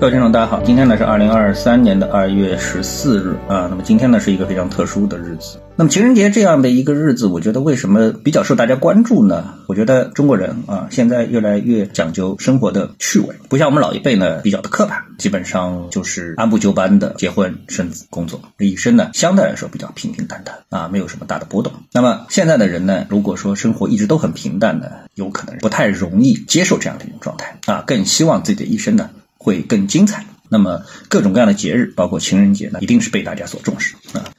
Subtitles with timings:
[0.00, 3.68] 各位听众，大家好，今天呢是二零二三年的二月十四日啊。
[3.68, 5.58] 那么今天呢是一个非常特殊的日子。
[5.76, 9.52] 那么情人节这样的一个日子，我觉得为什么比较受大家关注呢？
[9.66, 21.74] 我觉得中国人啊现在越来越讲究生活的趣味，不像我们老一辈呢比较的刻板，基本上就是按部就班的结婚生子工作，这一生呢相对来说比较平平淡淡啊，没有什么大的波动。
[21.92, 29.10] 那么现在的人呢，如果说生活一直都很平淡呢，有可能不太容易接受这样的一种状态啊，更希望自己的一生呢。
[29.42, 30.26] 会更精彩。
[30.50, 34.30] 那么各种各样的节日，包括情人节呢，一定是被大家所重视啊。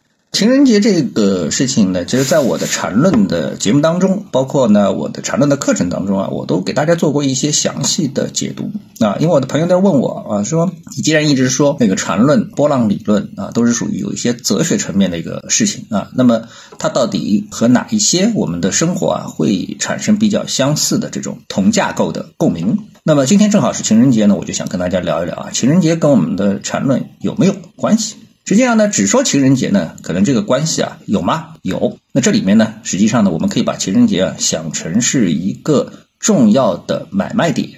[0.41, 8.71] 情人节这个事情呢，其实在我的缠论的节目当中，包括呢我的缠论的课程当中啊，我都给大家做过一些详细的解读
[9.05, 9.17] 啊。
[9.19, 16.41] 因为我的朋友在问我啊，说你既然一直说那个缠论、波浪理论啊，都是属于有一些哲学层面的一个事情啊，那么
[16.79, 22.79] 它到底和哪一些我们的生活啊会产生比较相似的这种同架构的共鸣？
[23.03, 28.15] 那么今天正好是情人节呢，我就想跟大家聊一聊啊，情人节跟我们的缠论有没有关系？
[28.43, 31.55] 实际上呢，只说情人节呢，可能这个关系啊有吗？
[31.61, 31.97] 有。
[32.11, 37.69] 那这里面呢，实际上呢，我们可以把情人节啊想成是一个重要的买卖点。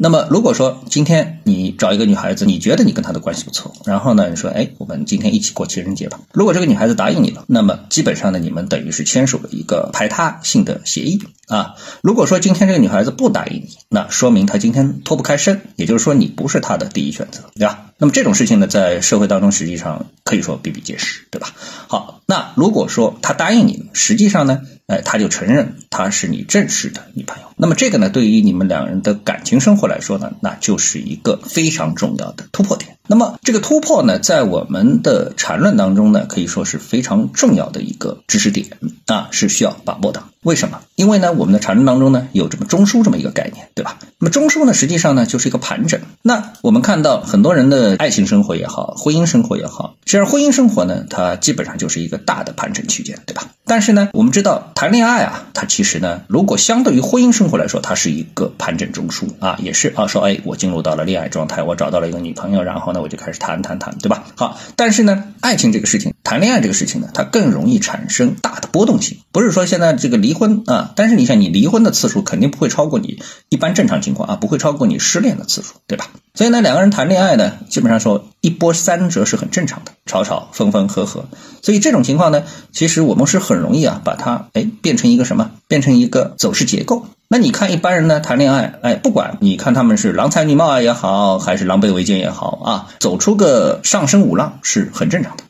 [0.00, 6.20] 那么如果说今天你找一个女孩子，你觉得你跟她的关系不错，然后呢，你说，哎，我们今天一起过情人节吧。
[6.32, 11.74] 如果这个女孩子答应你了，那么基本上呢，你们等于是签署了一个排他性的协议啊。
[12.00, 17.86] 如果说今天这个女孩子不答应你，那说明她今天脱不开身，也就是说你不是她的第一选择，对吧？
[17.98, 21.48] 那么这种事情呢，在社会当中实际上可以说比比皆是，对吧？
[21.88, 24.60] 好，那如果说他答应你，实际上呢？
[24.86, 27.48] 哎，他就承认他是你正式的女朋友。
[27.56, 32.97] 那么这个呢，对于你们两人的感情生活来说呢，那就是一个非常重要的突破点。
[33.08, 38.68] 那么这个突破呢，在我们的缠论当中呢，可以说是非常重要的一个知识点
[39.06, 40.22] 啊，是需要把握的。
[40.44, 40.80] 为什么？
[40.94, 43.98] 因为呢，我们的缠论当中呢，有这么中枢这么一个概念，对吧？
[44.18, 46.00] 那么中枢呢，实际上呢，就是一个盘整。
[46.22, 53.48] 那我们看到很多人的爱情生活也好，婚姻生活也好，其实婚姻生活呢，它基本上就是一个大的盘整区间，对吧？
[53.64, 64.24] 但是呢，我们知道谈恋爱啊，它其实呢，如果相对于婚姻生活来说，它是一个盘整中枢啊，也是啊，说哎，我进入到了恋爱状态，我找到了一个女朋友，然后呢，那我就开始谈谈谈，对吧？
[64.34, 76.10] 好，但是呢，爱情这个事情，谈恋爱这个事情呢，它更容易产生大的波动性，不是说现在这个离婚啊，但是你想，你离婚的次数肯定不会超过你一般正常情况啊，不会超过你失恋的次数，对吧？
[76.38, 81.24] 所以呢，两个人谈恋爱呢，基本上说一波三折是很正常的，吵吵分分合合。
[81.62, 85.50] 所以这种情况呢，其实我们是很容易啊，把它哎变成一个什么？
[85.66, 87.06] 变成一个走势结构。
[87.26, 95.42] 那你看一般人呢谈恋爱，哎，不管你看他们是郎才女貌啊也好，还是狼狈为奸也好啊，走出个上升五浪是很正常的，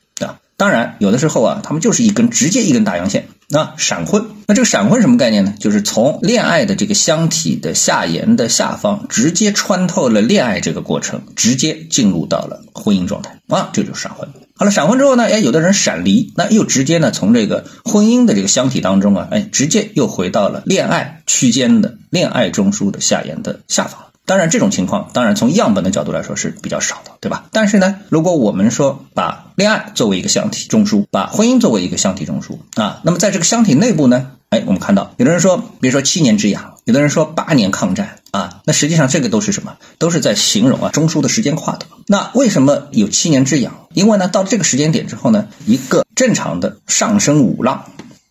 [0.58, 3.28] 当然有的时候啊，他们就是一根直接一根大阳线。
[3.48, 5.54] 那闪婚，那这个闪婚什么概念呢？
[5.58, 14.28] 就是从恋爱的这个箱体的下沿的下方，直接穿透了恋爱这个过程，直接进入到了婚姻状态啊，这就是闪婚。
[14.54, 24.00] 好了，闪婚之后呢，哎，有的人闪离，那又直接呢从这个婚姻的这个箱体当中啊，哎，直接又回到了恋爱区间的恋爱中枢的下沿的下方。
[24.28, 27.46] 当然，这种情况当然从样本的角度来说是比较少的，对吧？
[27.50, 39.76] 但是呢，如果我们说把恋爱作为一个箱体中枢，把婚姻作为一个箱体中枢啊，那么在这个箱体内部呢，哎，我们看到有的人说，比如说七年之痒，有的人说八年抗战啊，那实际上这个都是什么？
[39.96, 41.86] 都是在形容啊中枢的时间跨度。
[42.06, 43.86] 那为什么有七年之痒？
[43.94, 47.86] 因为呢，到这个时间点之后呢，一个正常的上升五浪，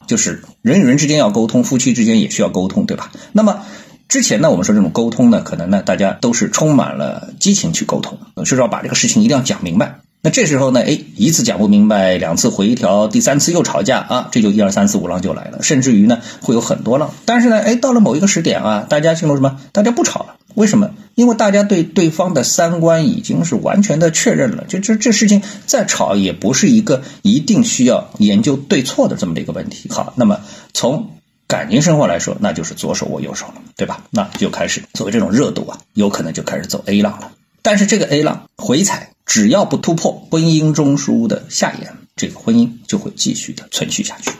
[0.05, 3.11] 就是人与人之间要沟通，夫妻之间也需要沟通，对吧？
[3.31, 3.65] 那么。
[4.07, 9.99] 之前呢，我们说这种沟通呢，可能呢，大家都是充满了激情去沟通，就是说把这个事情一定要讲明白。
[10.21, 17.13] 那这时候呢，哎，一次讲不明白，两次回调，第三次又吵架啊，这就一二三四五浪就来了，甚至于呢，会有很多浪。
[17.25, 19.59] 但是呢，哎，到了某一个时点啊，大家进入什么？
[19.73, 20.89] 大家不吵了，为什么？
[21.15, 29.89] 因为大家对对方的三观已经是完全的确认了，就这这事情再吵也不是一个一定需要研究对错的这么的一个问题。
[29.89, 30.39] 好，那么
[30.73, 31.09] 从。
[31.47, 34.03] 感情生活来说，那就是左手握右手了，对吧？
[34.09, 37.31] 那就开始作为这种热度啊，有可能就开始走 A 浪了。
[37.61, 44.31] 但是这个 A 浪回踩，只要不突破婚姻中枢的下沿，这个婚姻就会继续的存续下去。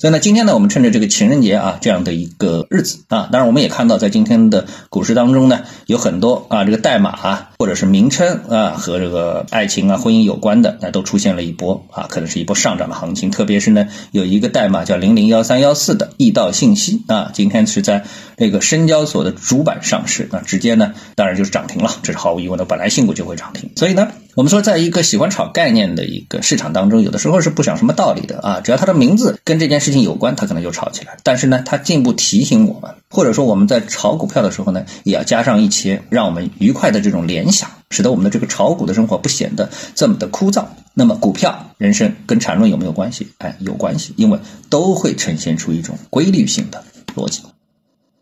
[0.00, 13.30] 所以呢，今天呢，我们趁着这个情人节啊这样的一个日子啊，当然我们也看到，在今天的股市当中呢，有很多啊这个代码啊或者是名称啊和这个爱情啊婚姻有关的，那都出现了一波啊，可能是一波上涨的行情。
[13.30, 18.04] 特别是呢，有一个代码叫零零幺三幺四的易道信息啊，今天是在
[18.36, 23.70] 这个深交所的主板上市，那直接呢，当然就是涨停了，这是毫无疑问的，本来新股就会涨停。
[23.76, 24.08] 所以呢。
[24.38, 31.16] 我们说，在一个喜欢炒概念的一个市场当中，有的时候是不讲什么道理的啊，只要它的名字跟这件事情有关，它可能就炒起来。
[31.24, 40.66] 但是呢，它进一步提醒我们，或者说我们在炒股票的时候呢，也要加上一些让我们愉快的这种联想，使得我们的这个炒股的生活不显得这么的枯燥。
[40.94, 43.26] 那么，股票、人生跟缠论有没有关系？
[43.38, 44.38] 哎，有关系，因为
[44.70, 46.84] 都会呈现出一种规律性的
[47.16, 47.42] 逻辑。